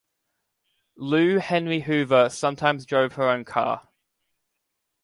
Lou 0.97 1.37
Henry 1.37 1.81
Hoover 1.81 2.27
sometimes 2.29 2.87
drove 2.87 3.13
her 3.13 3.29
own 3.29 3.45
car. 3.45 3.87